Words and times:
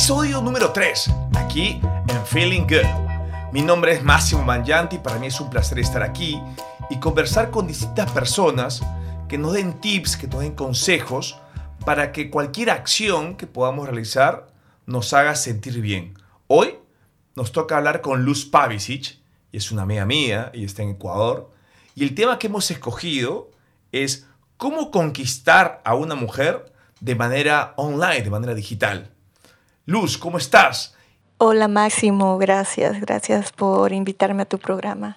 Episodio 0.00 0.40
número 0.40 0.72
3, 0.72 1.10
aquí 1.36 1.78
en 2.08 2.24
Feeling 2.24 2.62
Good. 2.62 3.52
Mi 3.52 3.60
nombre 3.60 3.92
es 3.92 4.02
Máximo 4.02 4.42
Mangianti 4.42 4.96
y 4.96 4.98
para 4.98 5.18
mí 5.18 5.26
es 5.26 5.38
un 5.42 5.50
placer 5.50 5.78
estar 5.78 6.02
aquí 6.02 6.40
y 6.88 6.98
conversar 6.98 7.50
con 7.50 7.66
distintas 7.66 8.10
personas 8.10 8.80
que 9.28 9.36
nos 9.36 9.52
den 9.52 9.78
tips, 9.78 10.16
que 10.16 10.26
nos 10.26 10.40
den 10.40 10.54
consejos 10.54 11.38
para 11.84 12.12
que 12.12 12.30
cualquier 12.30 12.70
acción 12.70 13.36
que 13.36 13.46
podamos 13.46 13.86
realizar 13.86 14.46
nos 14.86 15.12
haga 15.12 15.34
sentir 15.34 15.78
bien. 15.82 16.14
Hoy 16.46 16.78
nos 17.36 17.52
toca 17.52 17.76
hablar 17.76 18.00
con 18.00 18.24
Luz 18.24 18.46
Pavicic, 18.46 19.18
y 19.52 19.58
es 19.58 19.70
una 19.70 19.82
amiga 19.82 20.06
mía 20.06 20.50
y 20.54 20.64
está 20.64 20.82
en 20.82 20.92
Ecuador, 20.92 21.52
y 21.94 22.04
el 22.04 22.14
tema 22.14 22.38
que 22.38 22.46
hemos 22.46 22.70
escogido 22.70 23.50
es 23.92 24.26
cómo 24.56 24.90
conquistar 24.90 25.82
a 25.84 25.94
una 25.94 26.14
mujer 26.14 26.72
de 27.00 27.16
manera 27.16 27.74
online, 27.76 28.22
de 28.22 28.30
manera 28.30 28.54
digital. 28.54 29.10
Luz, 29.90 30.18
¿cómo 30.18 30.38
estás? 30.38 30.94
Hola 31.38 31.66
Máximo, 31.66 32.38
gracias, 32.38 33.00
gracias 33.00 33.50
por 33.50 33.92
invitarme 33.92 34.42
a 34.42 34.48
tu 34.48 34.56
programa. 34.56 35.16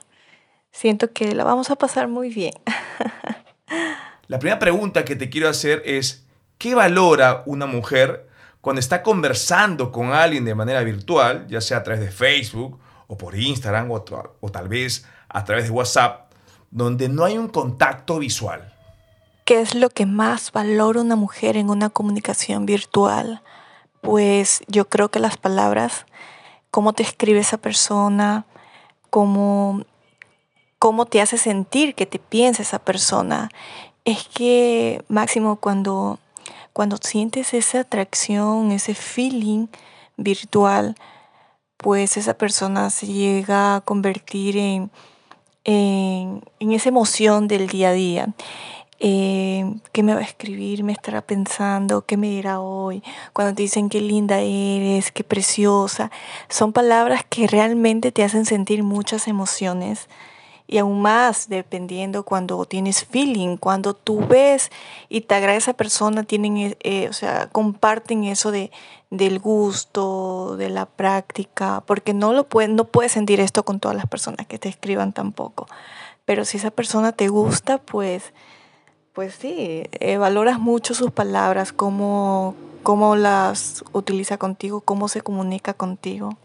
Siento 0.72 1.14
que 1.14 1.36
la 1.36 1.44
vamos 1.44 1.70
a 1.70 1.76
pasar 1.76 2.08
muy 2.08 2.34
bien. 2.34 2.56
La 4.28 4.40
primera 4.40 4.58
pregunta 4.58 5.06
que 5.06 5.16
te 5.16 5.30
quiero 5.30 5.48
hacer 5.48 5.84
es, 5.86 6.26
¿qué 6.58 6.74
valora 6.74 7.44
una 7.46 7.68
mujer 7.68 8.28
cuando 8.62 8.80
está 8.80 9.04
conversando 9.04 9.92
con 9.92 10.12
alguien 10.12 10.44
de 10.44 10.56
manera 10.56 10.82
virtual, 10.82 11.46
ya 11.48 11.62
sea 11.62 11.78
a 11.78 11.84
través 11.84 12.02
de 12.02 12.10
Facebook 12.10 12.80
o 13.06 13.16
por 13.16 13.38
Instagram 13.38 13.92
o, 13.92 14.04
o 14.40 14.50
tal 14.50 14.70
vez 14.70 15.06
a 15.30 15.44
través 15.44 15.66
de 15.66 15.70
WhatsApp, 15.70 16.32
donde 16.72 17.10
no 17.10 17.26
hay 17.26 17.38
un 17.38 17.50
contacto 17.50 18.18
visual? 18.18 18.74
¿Qué 19.46 19.62
es 19.62 19.76
lo 19.76 19.92
que 19.92 20.08
más 20.08 20.52
valora 20.52 21.00
una 21.00 21.16
mujer 21.16 21.58
en 21.58 21.70
una 21.70 21.92
comunicación 21.92 22.66
virtual? 22.66 23.44
Pues 24.04 24.62
yo 24.68 24.88
creo 24.88 25.10
que 25.10 25.20
las 25.20 25.38
palabras, 25.38 26.06
cómo 26.70 26.94
te 26.94 27.02
escribe 27.02 27.40
esa 27.40 27.58
persona, 27.58 28.46
cómo, 29.10 29.82
cómo 30.78 31.08
te 31.08 31.20
hace 31.20 31.40
sentir 31.40 31.96
que 31.96 32.06
te 32.06 32.20
piensa 32.20 32.62
esa 32.62 32.78
persona. 32.78 33.50
Es 34.06 34.28
que, 34.28 35.04
Máximo, 35.08 35.56
cuando 35.56 36.20
cuando 36.74 36.98
sientes 36.98 37.54
esa 37.54 37.82
atracción, 37.82 38.72
ese 38.72 38.96
feeling 38.96 39.68
virtual, 40.18 40.96
pues 41.78 42.18
esa 42.18 42.34
persona 42.34 42.90
se 42.90 43.06
llega 43.06 43.76
a 43.76 43.82
convertir 43.82 44.58
en, 44.58 44.92
en, 45.64 46.42
esa 46.60 46.90
emoción 46.90 47.48
del 47.48 47.68
día 47.68 47.90
a 47.90 47.94
día. 47.94 48.34
Eh, 49.06 49.66
¿Qué 49.92 50.02
me 50.02 50.14
va 50.14 50.22
a 50.22 50.24
escribir? 50.24 50.86
¿Me 50.86 50.94
estará 50.94 51.22
pensando? 51.22 52.06
¿Qué 52.06 52.16
me 52.16 52.30
dirá 52.30 52.62
hoy? 52.62 53.04
Cuando 53.34 53.54
te 53.54 53.64
dicen 53.64 53.90
qué 53.90 54.00
linda 54.00 54.40
eres, 54.40 55.12
qué 55.12 55.26
preciosa. 55.26 56.10
Son 56.48 56.72
palabras 56.72 57.26
que 57.30 57.46
realmente 57.48 58.14
te 58.14 58.24
hacen 58.24 58.46
sentir 58.46 58.82
muchas 58.82 59.28
emociones 59.28 60.08
y 60.68 60.78
aún 60.78 61.02
más 61.02 61.50
dependiendo 61.50 62.24
cuando 62.24 62.64
tienes 62.64 63.04
feeling, 63.04 63.58
cuando 63.58 63.94
tú 63.94 64.26
ves 64.26 64.72
y 65.10 65.20
te 65.20 65.36
agrada 65.36 65.58
esa 65.58 65.74
persona, 65.74 66.24
tienen, 66.24 66.56
eh, 66.56 66.78
eh, 66.84 67.10
o 67.10 67.14
sea, 67.14 67.50
comparten 67.50 68.24
eso 68.24 68.52
de, 68.52 68.72
del 69.10 69.40
gusto, 69.40 70.56
de 70.56 70.70
la 70.70 70.86
práctica, 70.86 71.84
porque 71.86 72.14
no 72.14 72.32
lo 72.32 72.48
pueden, 72.48 72.78
no 72.78 72.86
puedes 72.86 73.12
sentir 73.12 73.42
esto 73.42 73.66
con 73.66 73.82
todas 73.82 73.98
las 73.98 74.08
personas 74.08 74.48
que 74.48 74.60
te 74.60 74.70
escriban 74.70 75.12
tampoco. 75.12 75.68
Pero 76.24 76.46
si 76.46 76.56
esa 76.56 76.72
persona 76.72 77.12
te 77.12 77.28
gusta, 77.28 77.80
pues, 77.80 78.32
pues 79.14 79.36
sí, 79.36 79.84
eh, 79.92 80.18
valoras 80.18 80.60
mucho 80.60 80.94
sus 80.96 81.12
palabras, 81.12 81.72
cómo, 81.72 82.56
cómo 82.82 83.16
las 83.16 83.84
utiliza 83.92 84.38
contigo, 84.38 84.82
cómo 84.82 85.08
se 85.08 85.22
comunica 85.22 85.76
contigo. 85.76 86.38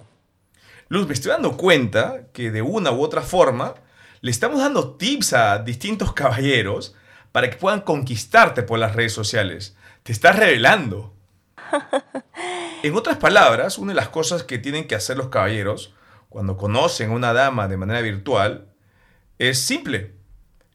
Luz, 0.89 1.07
me 1.07 1.15
estoy 1.15 1.33
dando 1.33 1.57
cuenta 1.57 2.25
que 2.33 2.51
de 2.51 2.63
una 2.63 2.93
u 2.93 3.03
otra 3.03 3.23
forma, 3.23 3.75
le 4.21 4.31
estamos 4.31 4.61
dando 4.61 4.97
tips 4.97 5.33
a 5.33 5.59
distintos 5.59 6.13
caballeros 6.13 6.95
para 7.33 7.49
que 7.49 7.57
puedan 7.57 7.81
conquistarte 7.81 8.63
por 8.63 8.79
las 8.79 8.95
redes 8.95 9.13
sociales. 9.13 9.77
Te 10.03 10.13
estás 10.13 10.37
revelando. 10.37 11.15
En 12.81 12.95
otras 12.95 13.17
palabras, 13.17 13.77
una 13.77 13.91
de 13.91 13.97
las 13.97 14.09
cosas 14.09 14.45
que 14.45 14.57
tienen 14.57 14.87
que 14.87 14.95
hacer 14.95 15.17
los 15.17 15.31
caballeros 15.31 15.95
cuando 16.29 16.57
conocen 16.57 17.11
a 17.11 17.15
una 17.15 17.33
dama 17.33 17.67
de 17.67 17.77
manera 17.77 18.01
virtual 18.03 18.69
es 19.41 19.59
simple. 19.59 20.15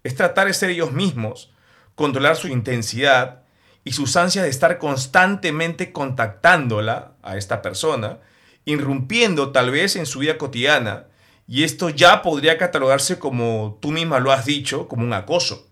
Es 0.04 0.14
tratar 0.14 0.48
de 0.48 0.54
ser 0.54 0.70
ellos 0.70 0.92
mismos, 0.92 1.53
controlar 1.96 2.36
su 2.36 2.48
intensidad 2.48 3.44
y 3.84 3.92
sus 3.92 4.16
ansias 4.16 4.44
de 4.44 4.50
estar 4.50 4.78
constantemente 4.78 5.92
contactándola 5.92 7.14
a 7.22 7.38
esta 7.38 7.62
persona, 7.62 8.20
irrumpiendo 8.66 9.52
tal 9.52 9.72
vez 9.72 9.96
en 9.96 10.06
su 10.06 10.20
vida 10.20 10.38
cotidiana 10.38 11.08
y 11.48 11.64
esto 11.64 11.90
ya 11.90 12.22
podría 12.22 12.58
catalogarse 12.58 13.20
como 13.20 13.78
tú 13.82 13.92
misma 13.92 14.20
lo 14.20 14.32
has 14.32 14.46
dicho, 14.46 14.88
como 14.88 15.04
un 15.04 15.14
acoso. 15.14 15.68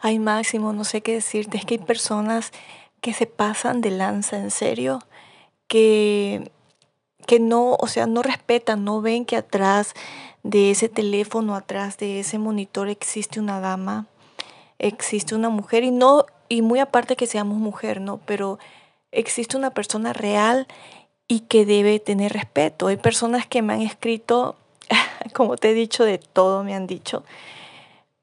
Ay, 0.00 0.18
Máximo, 0.18 0.72
no 0.72 0.84
sé 0.84 1.02
qué 1.02 1.14
decirte. 1.14 1.58
Es 1.58 1.64
que 1.64 1.74
hay 1.74 1.80
personas 1.84 2.52
que 3.00 3.12
se 3.12 3.26
pasan 3.26 3.80
de 3.80 3.90
lanza, 3.90 4.38
en 4.38 4.50
serio, 4.50 5.00
que, 5.66 6.50
que 7.26 7.40
no, 7.40 7.74
o 7.74 7.86
sea, 7.86 8.06
no 8.06 8.22
respetan, 8.22 8.84
no 8.84 9.00
ven 9.00 9.24
que 9.24 9.36
atrás 9.36 9.94
de 10.42 10.70
ese 10.70 10.88
teléfono, 10.88 11.54
atrás 11.54 11.98
de 11.98 12.20
ese 12.20 12.38
monitor 12.38 12.88
existe 12.88 13.40
una 13.40 13.60
dama, 13.60 14.06
existe 14.80 15.36
una 15.36 15.48
mujer 15.48 15.84
y 15.84 15.92
no, 15.92 16.26
y 16.48 16.62
muy 16.62 16.80
aparte 16.80 17.14
que 17.14 17.28
seamos 17.28 17.58
mujer, 17.58 18.00
¿no? 18.00 18.18
Pero 18.26 18.58
existe 19.12 19.56
una 19.56 19.70
persona 19.70 20.12
real 20.12 20.66
y 21.28 21.40
que 21.40 21.64
debe 21.64 22.00
tener 22.00 22.32
respeto. 22.32 22.88
Hay 22.88 22.96
personas 22.96 23.46
que 23.46 23.62
me 23.62 23.74
han 23.74 23.82
escrito 23.82 24.56
como 25.34 25.56
te 25.56 25.70
he 25.70 25.74
dicho, 25.74 26.04
de 26.04 26.18
todo 26.18 26.64
me 26.64 26.74
han 26.74 26.86
dicho. 26.86 27.24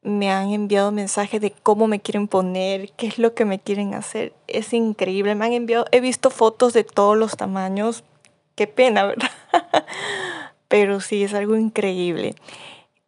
Me 0.02 0.32
han 0.32 0.52
enviado 0.52 0.92
mensajes 0.92 1.42
de 1.42 1.52
cómo 1.52 1.88
me 1.88 2.00
quieren 2.00 2.28
poner, 2.28 2.92
qué 2.94 3.08
es 3.08 3.18
lo 3.18 3.34
que 3.34 3.46
me 3.46 3.60
quieren 3.60 3.94
hacer. 3.94 4.34
Es 4.48 4.74
increíble. 4.74 5.36
Me 5.36 5.46
han 5.46 5.54
enviado, 5.54 5.86
he 5.92 6.00
visto 6.00 6.30
fotos 6.30 6.74
de 6.74 6.84
todos 6.84 7.18
los 7.18 7.36
tamaños. 7.36 8.04
Qué 8.56 8.68
pena, 8.68 9.06
¿verdad? 9.06 9.32
Pero 10.68 11.02
sí, 11.02 11.24
es 11.24 11.34
algo 11.34 11.56
increíble. 11.56 12.36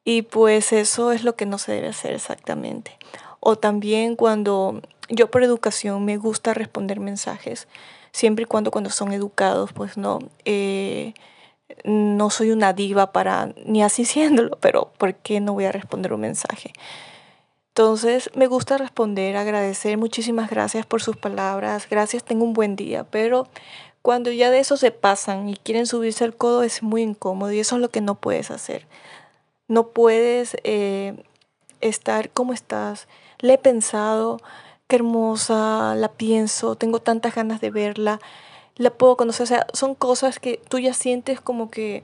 Y 0.04 0.24
pues 0.24 0.74
eso 0.74 1.12
es 1.12 1.24
lo 1.24 1.36
que 1.36 1.46
no 1.46 1.58
se 1.58 1.74
debe 1.74 1.90
hacer 1.90 2.14
exactamente. 2.14 2.98
O 3.40 3.56
también 3.56 4.16
cuando 4.16 4.82
yo 5.10 5.32
por 5.32 5.44
educación 5.44 6.06
me 6.06 6.18
gusta 6.18 6.54
responder 6.54 7.00
mensajes, 7.00 7.68
siempre 8.12 8.44
y 8.44 8.46
cuando 8.46 8.72
cuando 8.72 8.90
son 8.90 9.14
educados, 9.14 9.74
pues 9.74 9.98
no. 9.98 10.20
Eh, 10.46 11.14
no 11.84 12.30
soy 12.30 12.52
una 12.52 12.74
diva 12.74 13.12
para 13.12 13.54
ni 13.66 13.84
así 13.84 14.06
siéndolo, 14.06 14.58
pero 14.60 14.92
¿por 14.98 15.16
qué 15.16 15.40
no 15.40 15.54
voy 15.54 15.66
a 15.66 15.72
responder 15.72 16.14
un 16.14 16.22
mensaje? 16.22 16.74
Entonces 17.70 18.30
me 18.36 18.48
gusta 18.48 18.78
responder, 18.78 19.38
agradecer, 19.38 19.98
muchísimas 19.98 20.50
gracias 20.50 20.86
por 20.86 21.02
sus 21.02 21.16
palabras, 21.16 21.88
gracias, 21.90 22.24
tengo 22.24 22.44
un 22.44 22.54
buen 22.54 22.76
día, 22.76 23.06
pero 23.06 23.48
cuando 24.02 24.32
ya 24.32 24.50
de 24.50 24.60
eso 24.60 24.76
se 24.76 24.92
pasan 24.92 25.48
y 25.50 25.56
quieren 25.56 25.86
subirse 25.86 26.24
al 26.24 26.36
codo 26.36 26.64
es 26.64 26.84
muy 26.84 27.04
incómodo 27.04 27.52
y 27.52 27.60
eso 27.60 27.76
es 27.76 27.82
lo 27.82 27.90
que 27.90 28.02
no 28.02 28.16
puedes 28.16 28.52
hacer. 28.52 28.86
No 29.68 29.90
puedes 29.90 30.58
eh, 30.64 31.24
estar 31.80 32.32
como 32.32 32.54
estás, 32.54 33.08
le 33.40 33.54
he 33.54 33.58
pensado, 33.58 34.40
qué 34.88 34.98
hermosa, 34.98 35.96
la 35.96 36.10
pienso, 36.10 36.76
tengo 36.76 37.00
tantas 37.00 37.36
ganas 37.36 37.62
de 37.62 37.72
verla 37.72 38.20
la 38.80 38.90
puedo 38.92 39.16
conocer. 39.18 39.44
O 39.44 39.48
sea, 39.48 39.68
son 39.74 39.94
cosas 39.94 40.40
que 40.40 40.60
tú 40.70 40.80
ya 40.80 40.96
sientes 40.96 41.40
como 41.40 41.70
que, 41.70 42.02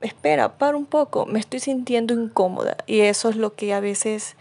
espera, 0.00 0.56
para 0.56 0.76
un 0.76 0.86
poco, 0.86 1.26
me 1.26 1.38
estoy 1.38 1.60
sintiendo 1.60 2.14
incómoda. 2.14 2.78
Y 2.86 3.00
eso 3.00 3.28
es 3.28 3.36
lo 3.36 3.54
que 3.54 3.74
a 3.74 3.80
veces 3.80 4.36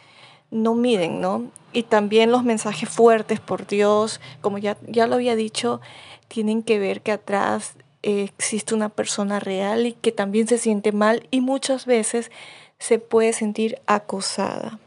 no 0.51 0.75
miden, 0.75 1.19
¿no? 1.19 1.49
Y 1.73 1.83
también 1.83 2.31
los 2.31 2.43
mensajes 2.43 2.87
fuertes, 2.87 3.39
por 3.39 3.67
Dios, 3.67 4.21
como 4.41 4.59
ya, 4.59 4.77
ya 4.87 5.07
lo 5.07 5.15
había 5.15 5.35
dicho, 5.35 5.81
tienen 6.27 6.61
que 6.63 6.79
ver 6.79 7.01
que 7.01 7.13
atrás 7.13 7.73
eh, 8.03 8.23
existe 8.23 8.75
una 8.75 8.89
persona 8.89 9.39
real 9.39 9.87
y 9.87 9.93
que 9.93 10.11
también 10.11 10.47
se 10.47 10.59
siente 10.59 10.91
mal 10.91 11.27
y 11.31 11.41
muchas 11.41 11.85
veces 11.85 12.31
se 12.77 12.99
puede 12.99 13.33
sentir 13.33 13.79
acosada. 13.87 14.79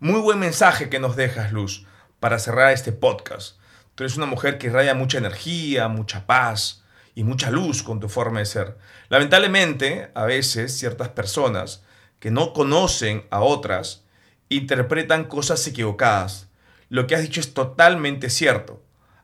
Muy 0.00 0.20
buen 0.20 0.38
mensaje 0.38 0.88
que 0.88 1.00
nos 1.00 1.16
dejas, 1.16 1.50
Luz, 1.50 1.84
para 2.20 2.38
cerrar 2.38 2.72
este 2.72 2.92
podcast. 2.92 3.56
Tú 3.96 4.04
eres 4.04 4.16
una 4.16 4.26
mujer 4.26 4.56
que 4.56 4.68
irradia 4.68 4.94
mucha 4.94 5.18
energía, 5.18 5.88
mucha 5.88 6.24
paz 6.24 6.84
y 7.16 7.24
mucha 7.24 7.50
luz 7.50 7.82
con 7.82 7.98
tu 7.98 8.08
forma 8.08 8.38
de 8.38 8.46
ser. 8.46 8.78
Lamentablemente, 9.08 10.12
a 10.14 10.24
veces 10.24 10.78
ciertas 10.78 11.08
personas 11.08 11.82
que 12.20 12.30
no 12.30 12.52
conocen 12.52 13.26
a 13.30 13.40
otras 13.40 14.04
interpretan 14.48 15.24
cosas 15.24 15.66
equivocadas. 15.66 16.48
Lo 16.90 17.08
que 17.08 17.16
has 17.16 17.22
dicho 17.22 17.40
es 17.40 17.52
totalmente 17.52 18.30
cierto. 18.30 18.80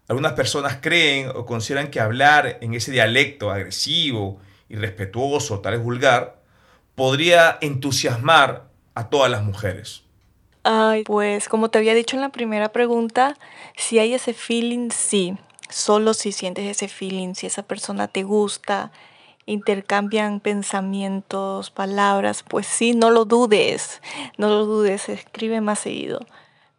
Algunas 0.08 0.32
personas 0.32 0.78
creen 0.82 1.30
o 1.36 1.46
consideran 1.46 1.86
que 1.86 2.00
hablar 2.00 2.58
en 2.62 2.74
ese 2.74 2.90
dialecto 2.90 3.52
agresivo, 3.52 4.40
irrespetuoso, 4.68 5.60
tal 5.60 5.74
vez 5.74 5.82
vulgar, 5.84 6.42
podría 6.96 7.58
entusiasmar 7.60 8.70
a 8.96 9.08
todas 9.08 9.30
las 9.30 9.44
mujeres. 9.44 10.03
Ay, 10.64 11.04
pues 11.04 11.48
como 11.50 11.68
te 11.68 11.78
había 11.78 11.94
dicho 11.94 12.16
en 12.16 12.22
la 12.22 12.30
primera 12.30 12.70
pregunta, 12.72 13.36
si 13.76 13.98
hay 13.98 14.14
ese 14.14 14.32
feeling, 14.32 14.88
sí. 14.90 15.36
Solo 15.68 16.14
si 16.14 16.32
sientes 16.32 16.64
ese 16.66 16.88
feeling, 16.88 17.34
si 17.34 17.46
esa 17.46 17.62
persona 17.64 18.08
te 18.08 18.22
gusta, 18.22 18.90
intercambian 19.46 20.40
pensamientos, 20.40 21.70
palabras, 21.70 22.42
pues 22.48 22.66
sí, 22.66 22.94
no 22.94 23.10
lo 23.10 23.24
dudes, 23.26 24.00
no 24.38 24.48
lo 24.48 24.64
dudes, 24.64 25.08
escribe 25.10 25.60
más 25.60 25.80
seguido. 25.80 26.20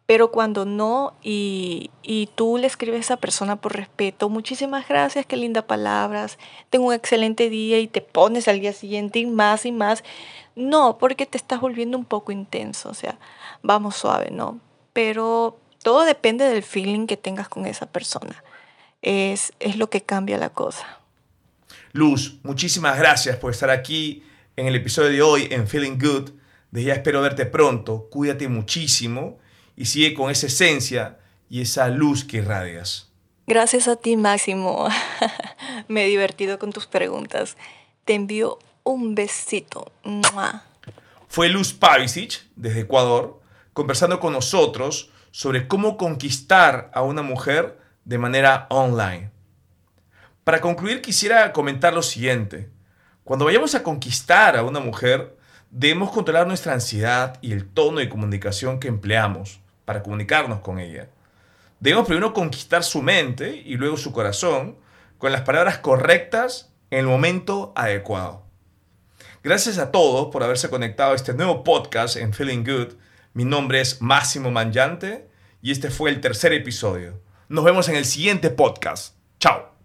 Pero 0.06 0.30
cuando 0.30 0.64
no 0.64 1.14
y, 1.20 1.90
y, 2.02 2.28
tú 2.36 2.58
le 2.58 2.68
escribes 2.68 2.98
a 2.98 3.00
esa 3.00 3.16
persona 3.16 3.56
por 3.56 3.74
respeto, 3.74 4.28
muchísimas 4.28 4.88
gracias, 4.88 5.26
qué 5.26 5.36
lindas 5.36 5.64
palabras, 5.64 6.38
tengo 6.70 6.86
un 6.86 6.94
excelente 6.94 7.50
día 7.50 7.80
y 7.80 7.88
te 7.88 8.02
pones 8.02 8.46
al 8.46 8.60
día 8.60 8.72
siguiente 8.72 9.18
y 9.18 9.26
más 9.26 9.66
y 9.66 9.72
más. 9.72 10.04
No, 10.54 10.96
porque 10.98 11.26
te 11.26 11.36
estás 11.36 11.60
volviendo 11.60 11.98
un 11.98 12.04
poco 12.04 12.30
intenso, 12.30 12.88
o 12.88 12.94
sea, 12.94 13.18
vamos 13.62 13.96
suave, 13.96 14.30
¿no? 14.30 14.60
Pero 14.92 15.58
todo 15.82 16.04
depende 16.04 16.44
del 16.44 16.62
feeling 16.62 17.06
que 17.06 17.16
tengas 17.16 17.48
con 17.48 17.66
esa 17.66 17.86
persona. 17.86 18.42
Es, 19.02 19.52
es 19.58 19.76
lo 19.76 19.90
que 19.90 20.02
cambia 20.02 20.38
la 20.38 20.50
cosa. 20.50 21.00
Luz, 21.92 22.38
muchísimas 22.42 22.98
gracias 22.98 23.36
por 23.36 23.52
estar 23.52 23.70
aquí 23.70 24.22
en 24.56 24.66
el 24.66 24.74
episodio 24.76 25.10
de 25.10 25.22
hoy 25.22 25.48
en 25.50 25.66
Feeling 25.68 25.98
Good. 25.98 26.30
De 26.70 26.82
ya 26.84 26.94
espero 26.94 27.20
verte 27.20 27.46
pronto. 27.46 28.08
Cuídate 28.10 28.48
muchísimo 28.48 29.38
y 29.76 29.84
sigue 29.84 30.14
con 30.14 30.30
esa 30.30 30.46
esencia 30.46 31.18
y 31.48 31.60
esa 31.60 31.88
luz 31.88 32.24
que 32.24 32.38
irradias. 32.38 33.10
Gracias 33.46 33.86
a 33.86 33.96
ti, 33.96 34.16
Máximo. 34.16 34.88
Me 35.88 36.04
he 36.04 36.08
divertido 36.08 36.58
con 36.58 36.72
tus 36.72 36.86
preguntas. 36.86 37.56
Te 38.04 38.14
envío 38.14 38.58
un 38.82 39.14
besito. 39.14 39.92
Fue 41.28 41.48
Luz 41.48 41.72
Pavicic, 41.72 42.42
desde 42.56 42.80
Ecuador, 42.80 43.40
conversando 43.72 44.18
con 44.18 44.32
nosotros 44.32 45.10
sobre 45.30 45.68
cómo 45.68 45.96
conquistar 45.96 46.90
a 46.94 47.02
una 47.02 47.22
mujer 47.22 47.78
de 48.04 48.18
manera 48.18 48.66
online. 48.70 49.30
Para 50.42 50.60
concluir, 50.60 51.02
quisiera 51.02 51.52
comentar 51.52 51.92
lo 51.92 52.02
siguiente. 52.02 52.70
Cuando 53.22 53.44
vayamos 53.44 53.74
a 53.74 53.82
conquistar 53.82 54.56
a 54.56 54.62
una 54.62 54.80
mujer, 54.80 55.36
debemos 55.70 56.10
controlar 56.10 56.46
nuestra 56.46 56.72
ansiedad 56.72 57.38
y 57.42 57.52
el 57.52 57.68
tono 57.68 57.98
de 57.98 58.08
comunicación 58.08 58.80
que 58.80 58.88
empleamos 58.88 59.60
para 59.86 60.02
comunicarnos 60.02 60.60
con 60.60 60.78
ella. 60.78 61.08
Debemos 61.80 62.06
primero 62.06 62.34
conquistar 62.34 62.84
su 62.84 63.00
mente 63.00 63.62
y 63.64 63.76
luego 63.76 63.96
su 63.96 64.12
corazón 64.12 64.76
con 65.16 65.32
las 65.32 65.42
palabras 65.42 65.78
correctas 65.78 66.74
en 66.90 67.00
el 67.00 67.06
momento 67.06 67.72
adecuado. 67.74 68.44
Gracias 69.42 69.78
a 69.78 69.90
todos 69.90 70.28
por 70.32 70.42
haberse 70.42 70.68
conectado 70.68 71.12
a 71.12 71.16
este 71.16 71.32
nuevo 71.32 71.64
podcast 71.64 72.16
en 72.16 72.34
Feeling 72.34 72.64
Good. 72.64 72.94
Mi 73.32 73.44
nombre 73.44 73.80
es 73.80 74.02
Máximo 74.02 74.50
Manjante 74.50 75.28
y 75.62 75.70
este 75.70 75.90
fue 75.90 76.10
el 76.10 76.20
tercer 76.20 76.52
episodio. 76.52 77.22
Nos 77.48 77.64
vemos 77.64 77.88
en 77.88 77.96
el 77.96 78.04
siguiente 78.04 78.50
podcast. 78.50 79.14
Chao. 79.38 79.75